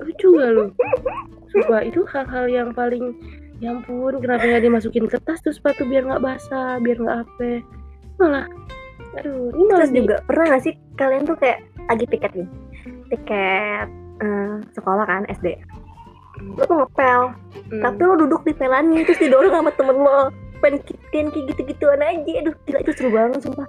Lucu 0.00 0.28
gak 0.36 0.50
lu? 0.56 0.66
Coba 1.50 1.84
itu 1.84 2.00
hal-hal 2.08 2.46
yang 2.48 2.70
paling 2.72 3.12
ya 3.60 3.76
ampun 3.76 4.16
kenapa 4.24 4.48
nggak 4.48 4.64
dimasukin 4.64 5.04
ke 5.04 5.20
tas 5.20 5.36
tuh 5.44 5.52
sepatu 5.52 5.84
biar 5.84 6.08
nggak 6.08 6.24
basah 6.24 6.80
biar 6.80 6.96
nggak 6.96 7.18
apa? 7.26 7.50
Malah 8.16 8.46
aduh 9.20 9.50
ini 9.52 9.64
malah 9.66 9.84
Terus 9.84 9.92
juga 9.92 10.16
pernah 10.24 10.44
gak 10.54 10.62
sih 10.64 10.74
kalian 10.96 11.26
tuh 11.26 11.36
kayak 11.36 11.58
lagi 11.90 12.04
piket 12.08 12.32
nih? 12.32 12.48
Piket 13.12 13.88
eh, 14.22 14.54
sekolah 14.72 15.04
kan 15.04 15.28
SD 15.28 15.58
Lo 16.42 16.62
tuh 16.64 16.76
ngepel. 16.84 17.20
Hmm. 17.70 17.82
Tapi 17.84 18.00
lo 18.02 18.14
duduk 18.18 18.42
di 18.42 18.52
pelannya 18.56 19.02
Terus 19.04 19.20
didorong 19.20 19.52
sama 19.52 19.70
temen 19.76 19.96
lo. 20.00 20.32
Pengen 20.60 20.80
kayak 21.12 21.44
gitu-gituan 21.54 22.00
aja. 22.00 22.32
Aduh 22.44 22.54
gila 22.66 22.78
itu 22.82 22.92
seru 22.96 23.10
banget 23.12 23.40
sumpah. 23.44 23.68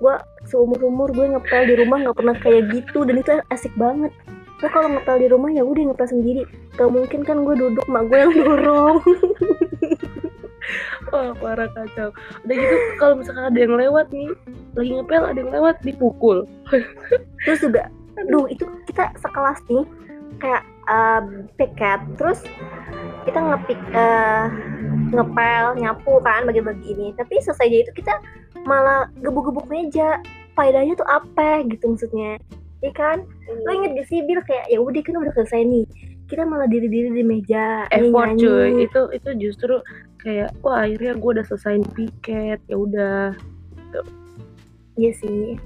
Gue 0.00 0.16
seumur-umur 0.48 1.12
gue 1.12 1.26
ngepel 1.36 1.62
di 1.68 1.74
rumah 1.76 2.00
gak 2.08 2.16
pernah 2.16 2.36
kayak 2.38 2.62
gitu. 2.72 3.04
Dan 3.04 3.20
itu 3.20 3.30
asik 3.52 3.72
banget. 3.76 4.12
Lo 4.60 4.68
kalau 4.68 4.88
ngepel 4.92 5.16
di 5.20 5.28
rumah 5.30 5.50
ya 5.52 5.62
udah 5.62 5.82
ngepel 5.92 6.08
sendiri. 6.08 6.42
Gak 6.76 6.90
mungkin 6.90 7.20
kan 7.22 7.42
gue 7.44 7.54
duduk 7.56 7.84
mak 7.86 8.08
gue 8.08 8.18
yang 8.18 8.34
dorong. 8.34 8.96
Wah 11.10 11.34
parah 11.34 11.66
kacau. 11.74 12.14
Udah 12.46 12.54
gitu 12.54 12.76
kalau 13.00 13.14
misalkan 13.18 13.50
ada 13.50 13.58
yang 13.58 13.74
lewat 13.74 14.06
nih 14.14 14.30
Lagi 14.78 14.90
ngepel 14.94 15.22
ada 15.26 15.38
yang 15.38 15.50
lewat 15.50 15.76
dipukul. 15.82 16.46
Terus 17.44 17.60
juga 17.60 17.90
Duh 18.28 18.46
itu 18.52 18.68
kita 18.90 19.10
sekelas 19.16 19.58
nih. 19.70 19.84
Kayak 20.40 20.62
eh, 20.90 21.22
piket 21.54 22.00
Terus 22.18 22.42
kita 23.24 23.38
ngepik 23.38 23.80
eh, 23.94 24.44
ngepel 25.14 25.64
nyapu 25.78 26.18
kan 26.22 26.46
bagi-bagi 26.46 26.94
ini. 26.94 27.08
Tapi 27.14 27.38
selesai 27.42 27.66
aja 27.66 27.78
itu 27.86 27.92
kita 27.94 28.14
malah 28.66 29.06
gebuk-gebuk 29.22 29.66
meja. 29.70 30.18
Faedahnya 30.58 30.98
tuh 30.98 31.06
apa 31.06 31.62
gitu 31.70 31.94
maksudnya. 31.94 32.36
Iya 32.80 32.92
kan? 32.96 33.18
Lo 33.66 33.70
inget 33.76 34.02
gak 34.02 34.08
sih 34.08 34.24
Bil 34.24 34.40
kayak 34.44 34.66
ya 34.72 34.78
udah 34.80 35.02
kan 35.04 35.16
udah 35.20 35.32
selesai 35.36 35.62
nih. 35.62 35.86
Kita 36.30 36.46
malah 36.46 36.70
diri-diri 36.70 37.10
di 37.10 37.24
meja 37.26 37.86
effort 37.90 38.34
nyanyi. 38.34 38.42
cuy. 38.42 38.70
Itu 38.86 39.00
itu 39.14 39.30
justru 39.38 39.74
kayak 40.20 40.52
wah 40.60 40.84
akhirnya 40.84 41.16
gue 41.16 41.30
udah 41.38 41.46
selesaiin 41.46 41.84
piket 41.94 42.60
ya 42.66 42.76
udah. 42.76 43.34
Iya 44.98 45.12
sih. 45.16 45.58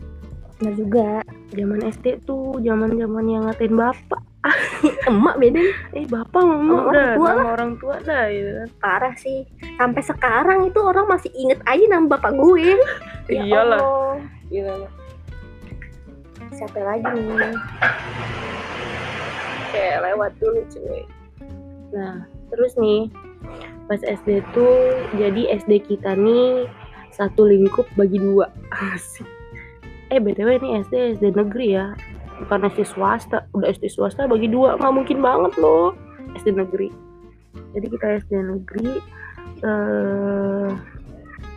Benar 0.60 0.74
juga. 0.78 1.10
Zaman 1.54 1.80
SD 1.84 2.24
tuh 2.24 2.60
zaman 2.62 2.96
zaman 2.96 3.24
yang 3.28 3.42
ngatain 3.46 3.74
bapak 3.74 4.22
emak 5.08 5.40
beda 5.40 5.60
eh 5.96 6.04
bapak 6.04 6.42
mama 6.44 6.60
Sama 6.60 6.84
orang 6.92 7.08
tua 7.16 7.30
nama 7.32 7.50
orang 7.56 7.72
tua 7.80 7.96
dah 8.04 8.24
gitu 8.28 8.50
kan. 8.52 8.68
Parah 8.80 9.14
sih. 9.16 9.48
Sampai 9.80 10.02
sekarang 10.04 10.68
itu 10.68 10.78
orang 10.84 11.06
masih 11.08 11.32
inget 11.32 11.60
aja 11.64 11.84
nama 11.88 12.06
bapak 12.08 12.32
gue. 12.36 12.76
Ya 13.24 13.40
Iyalah. 13.40 13.80
Allah. 13.80 14.20
gitu 14.52 14.68
siapa 16.54 16.78
lagi 16.80 17.02
nih? 17.02 17.56
Kayak 19.74 19.98
lewat 20.06 20.32
dulu 20.38 20.60
cuy. 20.70 21.02
Nah 21.92 22.24
terus 22.54 22.72
nih. 22.78 23.10
Pas 23.84 24.00
SD 24.00 24.40
tuh 24.56 25.04
jadi 25.20 25.60
SD 25.60 25.84
kita 25.84 26.16
nih 26.16 26.64
satu 27.12 27.44
lingkup 27.44 27.84
bagi 27.98 28.16
dua. 28.16 28.48
Asik. 28.94 29.26
eh 30.12 30.20
btw 30.20 30.60
ini 30.62 30.84
SD 30.84 31.18
SD 31.18 31.24
negeri 31.34 31.74
ya 31.74 31.96
bukan 32.42 32.66
SD 32.72 32.80
swasta 32.88 33.46
udah 33.54 33.68
SD 33.70 33.92
swasta 33.92 34.26
bagi 34.26 34.50
dua 34.50 34.74
nggak 34.80 34.94
mungkin 34.94 35.18
banget 35.22 35.52
loh. 35.60 35.94
SD 36.40 36.56
negeri. 36.56 36.90
Jadi 37.76 37.86
kita 37.90 38.06
SD 38.26 38.32
negeri 38.42 38.90
eh 39.64 40.70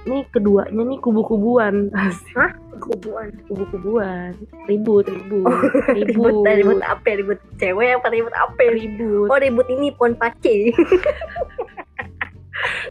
ini 0.08 0.24
keduanya 0.32 0.82
nih 0.88 1.00
kubu-kubuan. 1.04 1.92
Hah? 2.38 2.52
kubuan 2.78 3.34
kubu-kubuan. 3.50 4.38
Ribut 4.70 5.10
ribut 5.10 5.50
ribut 5.98 6.46
ribut 6.46 6.80
apa 6.86 7.10
ribut 7.18 7.40
cewek 7.58 7.98
apa 7.98 8.08
ribut 8.14 8.34
apa? 8.38 8.62
Ribut. 8.70 9.28
Oh 9.34 9.40
ribut 9.42 9.68
ini 9.68 9.92
pohon 9.98 10.14
pace. 10.16 10.72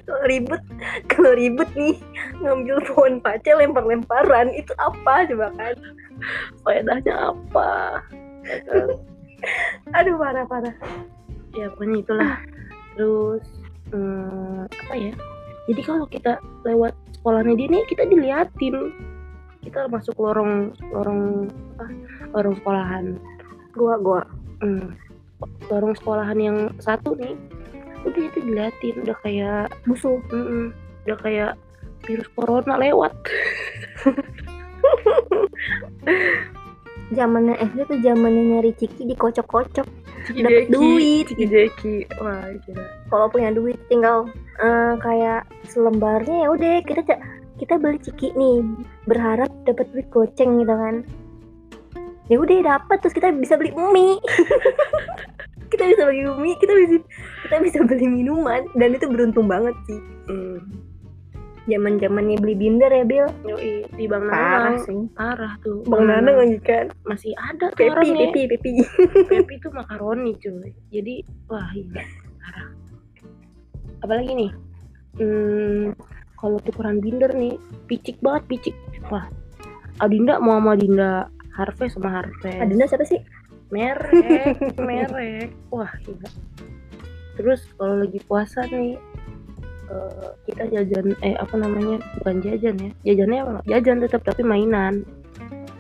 Kalau 0.07 0.23
ribut 0.31 0.63
kalau 1.11 1.35
ribut 1.35 1.67
nih 1.75 1.99
ngambil 2.39 2.79
pohon 2.87 3.19
pace 3.19 3.51
lempar-lemparan 3.51 4.55
itu 4.55 4.71
apa 4.79 5.27
coba 5.27 5.51
kan 5.59 5.75
faedahnya 6.65 7.15
apa? 7.33 8.03
Ya 8.47 8.59
kan? 8.67 8.89
aduh 9.95 10.17
parah 10.19 10.45
parah. 10.49 10.77
Ya 11.55 11.71
pokoknya 11.73 11.97
itulah. 12.03 12.33
Terus 12.97 13.45
eh, 13.93 14.63
apa 14.67 14.95
ya? 14.95 15.13
Jadi 15.67 15.81
kalau 15.83 16.07
kita 16.07 16.39
lewat 16.63 16.95
sekolahnya 17.21 17.55
dia 17.59 17.69
nih 17.71 17.85
kita 17.91 18.03
diliatin. 18.07 18.77
Kita 19.67 19.91
masuk 19.91 20.15
lorong 20.19 20.73
lorong 20.95 21.51
apa? 21.77 21.87
Lorong 22.35 22.55
sekolahan. 22.63 23.05
Gua 23.75 23.95
gua. 23.99 24.23
Hmm, 24.63 24.97
lorong 25.69 25.95
sekolahan 25.99 26.39
yang 26.39 26.59
satu 26.81 27.19
nih 27.19 27.35
udah 28.07 28.23
itu 28.31 28.39
diliatin. 28.41 28.95
Udah 29.03 29.17
kayak 29.21 29.75
musuh. 29.85 30.23
Mm-mm, 30.31 30.71
udah 31.07 31.19
kayak 31.23 31.53
virus 32.07 32.31
corona 32.39 32.79
lewat 32.79 33.13
zamannya 37.15 37.55
SD 37.63 37.79
tuh 37.87 37.99
zamannya 38.03 38.43
nyari 38.57 38.73
ciki 38.75 39.07
dikocok-kocok. 39.15 39.87
Jeki, 40.27 40.73
duit. 40.75 41.25
Ciki 41.31 41.47
Jeki. 41.47 41.95
Wah 42.19 42.51
gila. 42.67 42.87
Kalau 43.13 43.27
punya 43.31 43.55
duit 43.55 43.79
tinggal 43.87 44.27
eh, 44.59 44.95
kayak 44.99 45.47
selembarnya 45.71 46.47
ya 46.47 46.49
udah 46.51 46.75
kita 46.83 47.03
kita 47.57 47.75
beli 47.79 47.99
ciki 48.03 48.35
nih 48.35 48.67
berharap 49.07 49.49
dapat 49.65 49.87
duit 49.95 50.07
goceng 50.11 50.59
gitu 50.59 50.75
kan. 50.75 51.07
Ya 52.27 52.43
udah 52.43 52.59
dapat 52.67 52.97
terus 53.07 53.15
kita 53.15 53.31
bisa 53.39 53.55
beli 53.55 53.71
mie. 53.75 54.19
Kita 55.67 55.83
bisa 55.83 56.07
beli 56.07 56.23
mie 56.23 56.55
kita 56.63 56.73
bisa 56.79 56.95
kita 57.43 57.57
bisa 57.59 57.79
beli 57.83 58.07
minuman 58.07 58.71
dan 58.79 58.95
itu 58.95 59.11
beruntung 59.11 59.51
banget 59.51 59.75
sih. 59.91 59.99
Hmm. 60.31 60.86
Zaman 61.67 61.99
zamannya 61.99 62.39
beli 62.39 62.55
binder 62.55 62.91
ya 62.91 63.05
Bil. 63.05 63.27
Yoi, 63.47 63.85
di 63.99 64.05
Bang 64.07 64.31
parah 64.31 64.75
Nanang 64.75 64.77
sih. 64.87 64.99
Parah 65.15 65.53
tuh. 65.61 65.83
Bang 65.87 66.07
Nanang 66.07 66.37
lagi 66.39 66.59
kan. 66.63 66.87
Masih 67.05 67.35
ada 67.37 67.71
tuh 67.75 67.79
Pepi 67.79 67.91
orangnya. 67.91 68.31
Pepi 68.31 68.43
Pepi. 68.55 68.71
Pepi 69.31 69.55
itu 69.59 69.69
makaroni 69.79 70.33
cuy. 70.39 70.71
Jadi 70.95 71.15
wah 71.51 71.69
iya 71.75 72.07
parah. 72.39 72.69
Apalagi 74.07 74.33
nih? 74.33 74.51
Hmm, 75.17 75.85
kalau 76.39 76.59
tukeran 76.63 77.03
binder 77.03 77.35
nih 77.35 77.59
picik 77.91 78.17
banget 78.23 78.43
picik. 78.47 78.77
Wah. 79.11 79.27
Adinda 79.99 80.37
mau 80.39 80.61
sama 80.61 80.77
Adinda 80.77 81.11
Harvey 81.57 81.89
sama 81.89 82.13
Harvey 82.13 82.53
Adinda 82.61 82.85
siapa 82.85 83.09
sih? 83.09 83.17
Merek 83.73 84.61
merek. 84.87 85.51
Wah 85.73 85.89
gila. 86.05 86.29
Terus 87.41 87.65
kalau 87.81 88.05
lagi 88.05 88.21
puasa 88.29 88.69
nih 88.69 89.01
eh, 89.91 90.31
kita 90.51 90.63
jajan 90.71 91.07
eh 91.23 91.35
apa 91.39 91.55
namanya 91.57 92.03
bukan 92.21 92.43
jajan 92.43 92.77
ya. 92.79 92.91
Jajannya 93.13 93.39
apa 93.43 93.51
jajan 93.67 93.99
tetap 94.03 94.21
tapi 94.27 94.43
mainan. 94.43 95.07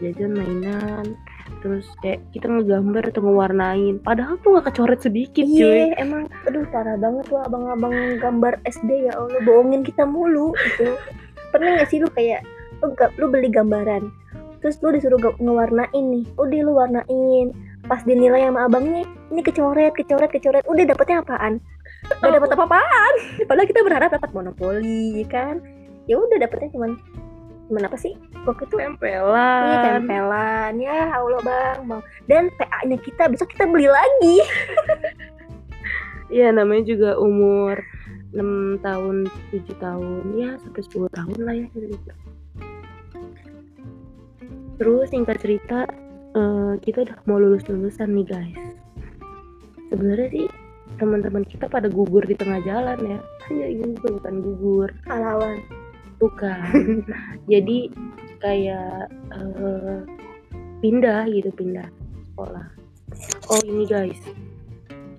Jajan 0.02 0.32
mainan. 0.36 1.16
Terus 1.64 1.86
kayak 2.04 2.20
kita 2.30 2.46
ngegambar 2.46 3.10
atau 3.10 3.22
ngewarnain. 3.26 3.98
Padahal 4.02 4.38
tuh 4.44 4.60
gak 4.60 4.70
kecoret 4.70 5.00
sedikit 5.02 5.42
cuy. 5.42 5.90
iya 5.90 5.98
emang 5.98 6.30
aduh 6.46 6.62
parah 6.70 6.94
banget 7.00 7.26
tuh 7.26 7.40
abang-abang 7.42 8.20
gambar 8.22 8.60
SD 8.68 9.10
ya 9.10 9.12
Allah. 9.16 9.40
Bohongin 9.42 9.82
kita 9.82 10.06
mulu 10.06 10.54
gitu. 10.54 10.94
Pernah 11.50 11.80
gak 11.82 11.88
sih 11.90 11.98
lu 11.98 12.08
kayak 12.12 12.44
lu, 12.84 12.92
ga- 12.94 13.14
lu 13.16 13.26
beli 13.32 13.48
gambaran 13.50 14.10
terus 14.60 14.82
lu 14.82 14.90
disuruh 14.90 15.18
ngewarnain 15.38 16.04
nih. 16.10 16.24
Udah 16.34 16.60
lu 16.66 16.72
warnain. 16.74 17.54
Pas 17.86 18.02
dinilai 18.02 18.50
sama 18.50 18.66
abangnya 18.66 19.06
ini 19.30 19.40
kecoret 19.42 19.94
kecoret 19.94 20.26
kecoret. 20.26 20.66
Udah 20.66 20.84
dapetnya 20.90 21.22
apaan 21.22 21.62
gak 22.08 22.32
dapet 22.32 22.50
apa-apaan. 22.54 23.12
Padahal 23.46 23.68
kita 23.68 23.80
berharap 23.82 24.10
dapat 24.14 24.30
monopoli 24.32 25.22
kan? 25.26 25.62
Ya 26.06 26.18
udah 26.18 26.38
dapetnya 26.38 26.70
cuman 26.72 26.98
cuman 27.66 27.82
apa 27.90 27.96
sih? 27.98 28.14
Waktu 28.46 28.62
itu 28.70 28.76
Iya 28.78 28.86
tempelan. 28.94 29.82
Tempelan 30.06 30.72
ya 30.78 31.00
Allah 31.10 31.40
bang. 31.42 31.78
Bang 31.90 32.02
dan 32.30 32.44
PA 32.54 32.78
nya 32.86 32.98
kita 33.02 33.26
besok 33.26 33.50
kita 33.54 33.66
beli 33.66 33.90
lagi. 33.90 34.36
Iya 36.26 36.50
namanya 36.50 36.90
juga 36.90 37.14
umur 37.22 37.78
6 38.34 38.82
tahun 38.82 39.30
7 39.54 39.62
tahun. 39.78 40.22
Ya 40.34 40.58
sampai 40.58 40.82
10 40.82 41.06
tahun 41.14 41.38
lah 41.38 41.54
ya 41.54 41.66
gitu. 41.70 42.14
terus 44.76 45.08
singkat 45.08 45.40
cerita 45.40 45.88
eh, 46.36 46.74
kita 46.84 47.08
udah 47.08 47.16
mau 47.24 47.40
lulus 47.40 47.64
lulusan 47.70 48.10
nih 48.12 48.26
guys. 48.26 48.62
Sebenarnya 49.88 50.28
sih 50.34 50.46
teman-teman 50.96 51.44
kita 51.44 51.68
pada 51.68 51.88
gugur 51.88 52.24
di 52.24 52.34
tengah 52.36 52.60
jalan 52.64 52.98
ya. 53.04 53.18
Hanya 53.48 53.66
gugur 53.80 54.20
bukan 54.20 54.34
gugur. 54.42 54.88
Alawan 55.08 55.60
bukan. 56.20 57.04
Jadi 57.52 57.92
kayak 58.40 59.08
eh, 59.32 60.00
pindah 60.80 61.28
gitu 61.32 61.50
pindah 61.52 61.88
sekolah. 62.32 62.66
Oh 63.48 63.60
ini 63.64 63.84
guys. 63.88 64.20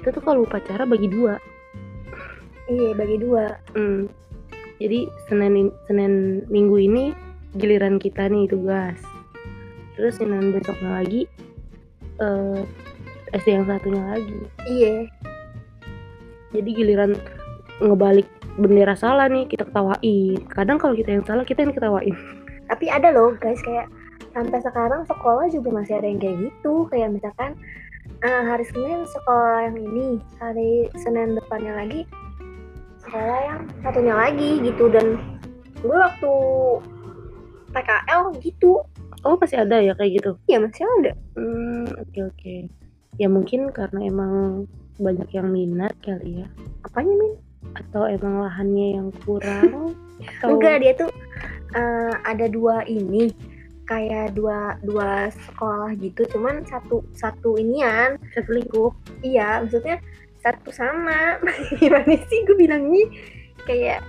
Kita 0.02 0.14
tuh 0.14 0.24
kalau 0.24 0.46
upacara 0.46 0.86
bagi 0.86 1.10
dua. 1.10 1.38
Iya 2.68 2.94
bagi 2.98 3.18
dua. 3.22 3.58
Hmm. 3.74 4.10
Jadi 4.78 5.10
Senin 5.26 5.74
Senin 5.90 6.46
Minggu 6.54 6.78
ini 6.78 7.14
giliran 7.58 7.98
kita 7.98 8.30
nih 8.30 8.46
tugas. 8.50 9.00
Terus 9.98 10.22
Senin 10.22 10.54
besoknya 10.54 11.02
lagi 11.02 11.26
eh 12.18 12.62
SD 13.36 13.48
yang 13.60 13.66
satunya 13.68 14.04
lagi. 14.08 14.38
iya 14.66 15.04
Jadi 16.56 16.70
giliran 16.75 17.12
ngebalik 17.80 18.27
bendera 18.58 18.98
salah 18.98 19.30
nih 19.30 19.46
kita 19.46 19.68
ketawain. 19.70 20.39
Kadang 20.50 20.77
kalau 20.82 20.98
kita 20.98 21.13
yang 21.13 21.25
salah 21.27 21.46
kita 21.46 21.63
yang 21.63 21.74
ketawain. 21.75 22.16
tapi 22.68 22.92
ada 22.92 23.16
loh 23.16 23.32
guys 23.39 23.63
kayak 23.63 23.88
sampai 24.36 24.60
sekarang 24.60 25.08
sekolah 25.08 25.48
juga 25.48 25.72
masih 25.72 26.04
ada 26.04 26.08
yang 26.12 26.20
kayak 26.20 26.36
gitu 26.51 26.84
kayak 26.92 27.16
misalkan 27.16 27.56
eh, 28.27 28.44
hari 28.44 28.68
Senin 28.68 29.08
sekolah 29.08 29.72
yang 29.72 29.77
ini 29.80 30.08
hari 30.36 30.92
Senin 31.00 31.39
depannya 31.39 31.74
lagi 31.80 32.04
sekolah 33.08 33.39
yang 33.48 33.60
satunya 33.88 34.13
lagi 34.20 34.60
gitu 34.68 34.92
dan 34.92 35.16
gue 35.80 35.96
waktu 35.96 36.34
PKL 37.72 38.36
gitu 38.44 38.84
Oh 39.25 39.34
masih 39.39 39.63
ada 39.66 39.82
ya 39.82 39.96
kayak 39.98 40.22
gitu. 40.22 40.32
ya 40.46 40.62
masih 40.62 40.86
ada 41.01 41.12
Hmm 41.34 41.89
oke 41.89 42.20
oke. 42.32 42.56
Ya 43.18 43.27
mungkin 43.32 43.74
karena 43.74 44.06
emang 44.06 44.70
banyak 44.98 45.30
yang 45.34 45.48
minat 45.54 45.94
kali 46.01 46.44
ya. 46.44 46.48
apanya 46.86 47.13
min 47.13 47.34
Atau 47.77 48.10
emang 48.10 48.42
lahannya 48.42 48.88
yang 48.98 49.10
kurang. 49.25 49.94
atau... 50.42 50.58
enggak 50.58 50.82
dia 50.82 50.94
tuh 50.98 51.12
eh, 51.77 52.13
ada 52.25 52.46
dua 52.50 52.82
ini 52.89 53.30
kayak 53.88 54.36
dua 54.36 54.75
dua 54.84 55.32
sekolah 55.32 55.96
gitu 55.96 56.27
cuman 56.36 56.62
satu 56.68 57.01
satu 57.16 57.56
inian 57.56 58.20
Satu 58.36 58.51
lingkup. 58.60 58.94
iya 59.24 59.63
maksudnya 59.63 60.04
satu 60.44 60.70
sama 60.75 61.39
gimana 61.80 62.13
sih 62.27 62.39
gue 62.44 62.56
bilangnya 62.60 63.08
kayak 63.63 64.04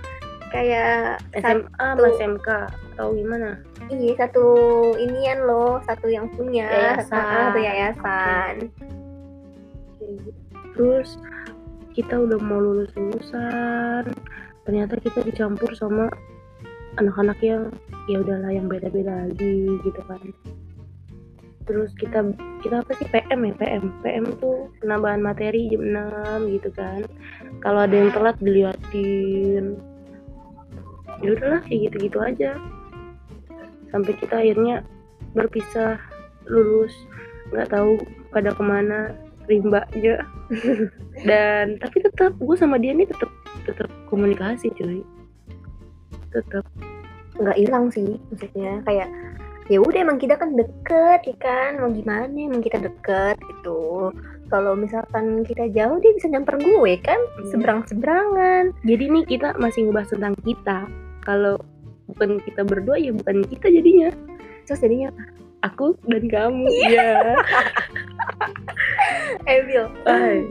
kayak 0.51 1.21
SMA 1.37 1.69
Satu. 1.71 2.01
sama 2.03 2.07
SMK 2.19 2.47
atau 2.95 3.07
gimana? 3.15 3.49
iya 3.87 4.11
satu 4.19 4.45
inian 4.99 5.47
loh 5.47 5.79
satu 5.87 6.11
yang 6.11 6.27
punya 6.35 6.67
Yayasan. 6.67 7.15
Ah, 7.15 7.47
satu 7.47 7.59
yayasan 7.63 8.53
Terus 10.73 11.19
kita 11.93 12.15
udah 12.15 12.39
mau 12.39 12.61
lulus 12.61 12.93
lulusan, 12.95 14.07
ternyata 14.63 14.95
kita 15.01 15.25
dicampur 15.25 15.73
sama 15.75 16.07
anak-anak 16.97 17.39
yang 17.43 17.69
ya 18.07 18.23
udahlah 18.23 18.49
yang 18.49 18.65
beda-beda 18.65 19.27
lagi 19.27 19.67
gitu 19.83 20.01
kan. 20.07 20.21
Terus 21.69 21.93
kita 22.01 22.33
kita 22.65 22.81
apa 22.81 22.91
sih 22.97 23.05
PM 23.13 23.45
ya 23.45 23.53
PM 23.61 23.83
PM 24.01 24.25
tuh 24.41 24.73
penambahan 24.81 25.21
materi 25.21 25.69
jam 25.69 25.85
6 26.41 26.55
gitu 26.57 26.69
kan. 26.73 27.05
Kalau 27.61 27.85
ada 27.85 27.93
yang 27.93 28.09
telat 28.09 28.37
diliatin. 28.41 29.77
Ya 31.19 31.29
udahlah 31.35 31.61
kayak 31.67 31.91
gitu-gitu 31.91 32.17
aja. 32.23 32.57
Sampai 33.93 34.17
kita 34.17 34.41
akhirnya 34.41 34.81
berpisah 35.37 36.01
lulus 36.49 36.95
nggak 37.53 37.69
tahu 37.69 38.01
pada 38.33 38.53
ke 38.53 38.63
mana 38.65 39.13
rimba 39.49 39.83
aja. 39.97 40.23
Dan 41.27 41.81
tapi 41.81 41.97
tetap 42.05 42.37
gue 42.37 42.55
sama 42.55 42.77
dia 42.77 42.93
nih 42.93 43.09
tetap 43.09 43.27
tetap 43.65 43.89
komunikasi 44.07 44.69
cuy. 44.77 45.01
Tetap 46.29 46.63
nggak 47.41 47.57
hilang 47.57 47.89
sih 47.89 48.21
maksudnya. 48.29 48.85
Kayak 48.85 49.09
ya 49.69 49.77
udah 49.81 49.99
emang 50.01 50.21
kita 50.21 50.37
kan 50.37 50.53
deket 50.53 51.19
ya 51.25 51.35
kan? 51.41 51.81
Mau 51.81 51.89
gimana 51.89 52.29
emang 52.29 52.61
kita 52.61 52.77
deket 52.77 53.41
gitu. 53.41 54.13
Kalau 54.49 54.73
misalkan 54.73 55.45
kita 55.45 55.69
jauh 55.73 55.97
dia 56.01 56.11
bisa 56.13 56.29
nyamper 56.29 56.57
gue 56.57 56.93
kan? 57.01 57.19
Iya. 57.41 57.53
seberang 57.53 57.85
seberangan 57.85 58.73
jadi 58.81 59.05
nih 59.13 59.25
kita 59.25 59.57
masih 59.57 59.89
ngebahas 59.89 60.09
tentang 60.13 60.33
kita. 60.45 60.89
Kalau 61.25 61.61
bukan 62.09 62.41
kita 62.41 62.65
berdua 62.65 62.97
ya 62.97 63.13
bukan 63.13 63.45
kita 63.45 63.69
jadinya. 63.69 64.09
Terus 64.65 64.81
jadinya 64.81 65.09
aku 65.61 65.93
dan 66.07 66.25
kamu. 66.25 66.65
Ya 66.89 67.37
eh 67.37 67.39
Hai. 69.49 70.45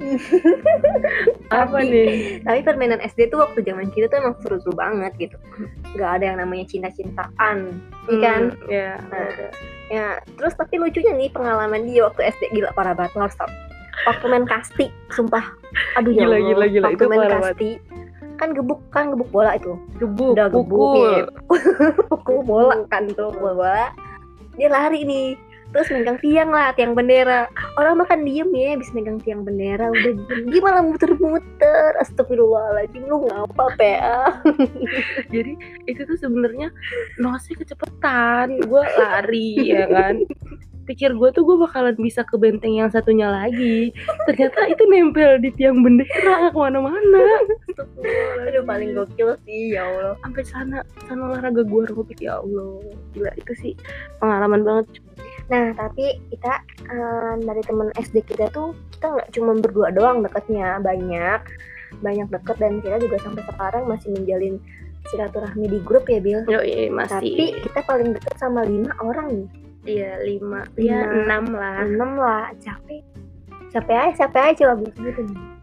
apa 1.54 1.70
Tapi- 1.70 1.86
nih? 1.86 2.10
tapi 2.42 2.60
permainan 2.60 2.98
SD 3.00 3.30
tuh 3.30 3.38
waktu 3.38 3.62
zaman 3.62 3.86
kita 3.88 4.10
tuh 4.10 4.18
emang 4.18 4.34
seru-seru 4.40 4.74
banget 4.74 5.14
gitu. 5.16 5.36
Nggak 5.94 6.10
ada 6.18 6.24
yang 6.26 6.38
namanya 6.38 6.66
cinta-cintaan 6.66 7.78
iya 8.08 8.18
kan? 8.18 8.42
Hmm, 8.50 8.66
ya 8.68 8.90
Nah, 9.08 9.28
ya 9.88 10.06
terus 10.34 10.52
tapi 10.52 10.76
lucunya 10.76 11.14
nih 11.14 11.30
pengalaman 11.30 11.86
dia 11.86 12.04
waktu 12.04 12.26
SD 12.28 12.50
gila 12.52 12.74
parah 12.74 12.92
banget 12.92 13.14
harus 13.16 13.38
tau. 13.38 13.46
waktu 14.00 14.24
main 14.26 14.46
kasti 14.46 14.86
sumpah. 15.08 15.42
Aduh 15.94 16.10
ya 16.10 16.22
Gila, 16.22 16.34
Allah. 16.34 16.46
gila, 16.48 16.66
gila. 16.68 16.86
waktu 16.88 16.96
Itu 16.96 17.04
main 17.08 17.20
parah 17.20 17.40
kasti 17.44 17.70
kan 18.34 18.54
gebuk 18.54 18.78
kan 18.88 19.10
gebuk 19.10 19.26
bola 19.28 19.54
itu. 19.54 19.74
Gebuk 19.96 20.34
udah 20.34 20.46
gebuk 20.48 20.70
pukul. 20.70 21.10
ya. 21.12 21.24
pukul 22.10 22.38
bola 22.44 22.74
kan 22.88 23.06
tuh 23.10 23.30
bola. 23.32 23.90
Dia 24.54 24.68
lari 24.68 25.02
nih 25.02 25.26
terus 25.72 25.88
megang 25.92 26.18
tiang 26.20 26.50
lah 26.50 26.72
tiang 26.72 26.96
bendera. 26.96 27.48
Orang 27.76 28.00
makan 28.00 28.24
diem 28.24 28.48
ya 28.52 28.76
bisa 28.76 28.90
megang 28.96 29.20
tiang 29.20 29.44
bendera 29.44 29.92
udah 29.92 30.12
diem. 30.48 30.62
Malah 30.64 30.82
muter-muter? 30.84 31.92
Astagfirullahaladzim 32.00 33.04
lu 33.08 33.28
ngapa 33.28 33.64
PA 33.76 34.40
jadi 35.34 35.52
itu 35.88 36.00
tuh 36.04 36.18
sebenarnya 36.18 36.72
nosnya 37.20 37.56
kecepatan. 37.60 38.64
Gue 38.64 38.82
lari 38.96 39.72
ya 39.72 39.84
kan? 39.88 40.24
Pikir 40.88 41.12
gue 41.12 41.28
tuh 41.36 41.44
gue 41.44 41.56
bakalan 41.60 41.92
bisa 42.00 42.24
ke 42.24 42.40
benteng 42.40 42.72
yang 42.72 42.88
satunya 42.88 43.28
lagi. 43.28 43.92
Ternyata 44.24 44.72
itu 44.72 44.82
nempel 44.88 45.36
di 45.36 45.52
tiang 45.52 45.84
bendera 45.84 46.48
ke 46.48 46.56
mana-mana. 46.56 47.44
Aduh 48.48 48.64
paling 48.64 48.96
gokil 48.96 49.36
sih 49.44 49.76
ya 49.76 49.84
Allah. 49.84 50.16
Sampai 50.24 50.44
sana 50.48 50.80
sana 51.08 51.32
olahraga 51.32 51.64
gue 51.64 51.82
robek 51.88 52.20
ya 52.20 52.40
allah 52.40 52.84
gila 53.16 53.32
itu 53.36 53.52
sih 53.56 53.72
pengalaman 54.20 54.62
banget 54.62 54.86
Nah, 55.48 55.72
tapi 55.72 56.20
kita 56.28 56.52
eh, 56.88 57.32
dari 57.40 57.62
temen 57.64 57.88
SD 57.96 58.24
kita 58.28 58.52
tuh 58.52 58.76
kita 58.92 59.16
nggak 59.16 59.28
cuma 59.32 59.52
berdua 59.56 59.88
doang 59.92 60.20
deketnya, 60.20 60.76
banyak 60.84 61.40
banyak 62.04 62.28
deket 62.28 62.56
dan 62.60 62.84
kita 62.84 63.00
juga 63.00 63.16
sampai 63.24 63.42
sekarang 63.48 63.84
masih 63.88 64.08
menjalin 64.12 64.54
silaturahmi 65.08 65.66
di 65.72 65.80
grup 65.80 66.04
ya, 66.04 66.20
Bil. 66.20 66.44
yo 66.44 66.60
iya, 66.60 66.92
masih 66.92 67.16
Tapi 67.32 67.44
kita 67.64 67.80
paling 67.88 68.12
deket 68.12 68.34
sama 68.36 68.60
lima 68.68 68.92
orang 69.00 69.28
nih, 69.32 69.48
iya 69.88 70.20
lima 70.20 70.68
Lima. 70.76 70.84
ya 70.84 71.00
enam 71.08 71.44
lah 71.56 71.80
enam 71.80 72.10
lah, 72.20 72.44
capek. 72.60 73.00
Capek 73.72 73.96
aja, 73.96 74.28
capek 74.28 74.40
aja 74.52 74.56
coba 74.68 74.84
Bil 74.84 74.90
sebutin. 74.92 75.57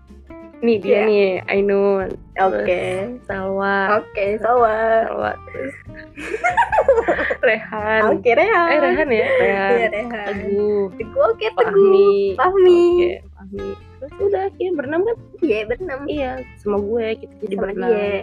Nih 0.58 0.78
dia 0.78 0.92
Iya. 0.94 1.02
nih 1.06 1.28
Ainun 1.48 2.08
Oke, 2.36 2.84
Salwa 3.24 4.00
oke, 4.00 4.26
sobat. 4.40 5.04
Salwa 5.06 5.32
terus 5.46 5.76
Rehan 7.46 8.02
Oke, 8.12 8.30
Rehan. 8.30 8.68
eh 8.70 8.80
Rehan 8.80 9.10
ya 9.10 9.28
Rehan 9.34 9.72
Iya, 9.74 9.88
Rehan. 9.90 10.26
Teguh 10.28 10.84
Teguh, 10.96 11.24
oke, 11.26 11.46
Teguh. 11.46 11.56
Fahmi 11.58 12.12
Fahmi. 12.36 12.82
Oke, 12.94 13.12
Fahmi 13.32 13.68
terus 13.96 14.14
udah 14.22 14.42
akhirnya 14.46 14.72
berenam 14.76 15.02
kan 15.02 15.16
Iya, 15.42 15.60
berenam. 15.66 16.00
iya 16.06 16.32
sama 16.58 16.78
gue 16.78 17.06
kita 17.18 17.34
jadi 17.42 17.54
sama 17.54 17.62
berenam 17.64 17.90
dia. 17.90 18.14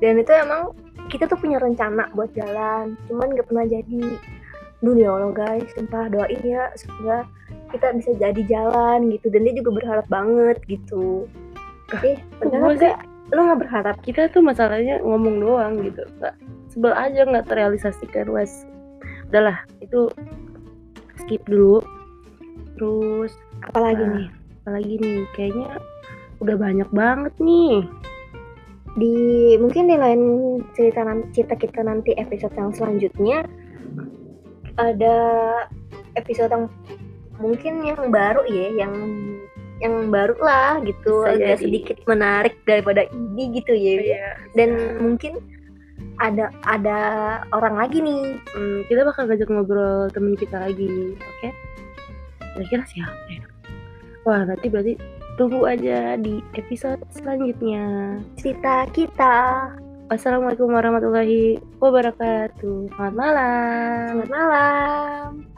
Dan 0.00 0.14
itu 0.18 0.32
emang 0.32 0.62
kita 1.06 1.24
tuh 1.24 1.36
punya 1.36 1.58
rencana 1.58 2.10
buat 2.12 2.32
jalan, 2.32 2.96
cuman 3.06 3.28
nggak 3.30 3.46
pernah 3.46 3.64
jadi. 3.64 4.02
Duh 4.80 4.92
ya 4.92 5.08
Allah 5.08 5.32
guys, 5.32 5.64
sumpah 5.70 6.08
doain 6.08 6.42
ya 6.42 6.68
semoga 6.74 7.24
kita 7.70 7.94
bisa 7.94 8.10
jadi 8.14 8.42
jalan 8.44 9.08
gitu. 9.08 9.28
Dan 9.28 9.44
dia 9.44 9.54
juga 9.54 9.70
berharap 9.72 10.06
banget 10.08 10.58
gitu. 10.66 11.24
Eh, 12.02 12.18
gue 12.18 12.48
berharap 12.50 12.74
sih 12.80 12.90
gak? 12.90 13.00
Lo 13.32 13.40
nggak 13.46 13.60
berharap? 13.66 13.96
kita 14.04 14.28
tuh 14.30 14.42
masalahnya 14.44 15.00
ngomong 15.00 15.40
doang 15.40 15.74
gitu 15.80 16.04
nggak 16.20 16.34
sebel 16.70 16.92
aja 16.92 17.24
nggak 17.24 17.46
terrealisasikan 17.48 18.28
wes 18.30 18.66
udahlah 19.30 19.58
itu 19.80 20.10
skip 21.24 21.42
dulu 21.48 21.80
terus 22.76 23.32
Apalagi 23.64 24.04
Nah. 24.04 24.12
nih 24.18 24.28
apalagi 24.64 24.94
nih 25.00 25.18
kayaknya 25.36 25.68
udah 26.40 26.56
banyak 26.56 26.88
banget 26.92 27.34
nih 27.40 27.84
di 28.94 29.14
mungkin 29.58 29.90
di 29.90 29.96
lain 29.98 30.22
cerita 30.72 31.02
cerita 31.34 31.54
kita 31.58 31.80
nanti 31.82 32.14
episode 32.14 32.54
yang 32.54 32.70
selanjutnya 32.70 33.44
ada 34.78 35.16
episode 36.14 36.50
yang 36.50 36.66
mungkin 37.42 37.82
yang 37.82 38.10
baru 38.10 38.46
ya 38.46 38.86
yang 38.86 38.94
yang 39.84 40.08
baru 40.08 40.36
lah 40.40 40.80
gitu. 40.82 41.28
Bisa 41.28 41.32
agak 41.36 41.54
jadi. 41.60 41.62
sedikit 41.62 41.96
menarik 42.08 42.54
daripada 42.64 43.04
ini 43.12 43.60
gitu 43.60 43.72
ya. 43.76 43.94
Iya, 44.00 44.28
dan 44.56 44.70
mungkin 44.98 45.38
ada 46.18 46.48
ada 46.64 46.98
orang 47.52 47.76
lagi 47.76 48.00
nih. 48.00 48.40
Hmm, 48.56 48.80
kita 48.88 49.04
bakal 49.04 49.28
ngajak 49.28 49.48
ngobrol 49.52 50.08
temen 50.10 50.34
kita 50.40 50.56
lagi 50.56 51.14
oke? 51.20 51.48
Kira-kira 52.56 52.82
siapa 52.88 53.28
ya? 53.28 53.44
Wah 54.24 54.42
nanti 54.48 54.66
berarti 54.72 54.94
tunggu 55.36 55.68
aja 55.68 56.16
di 56.16 56.40
episode 56.56 57.04
selanjutnya. 57.12 58.18
Cerita 58.40 58.88
kita. 58.94 59.68
Wassalamualaikum 60.08 60.68
warahmatullahi 60.68 61.58
wabarakatuh. 61.80 62.92
Selamat 62.92 63.14
malam. 63.16 64.22
Selamat 64.28 65.53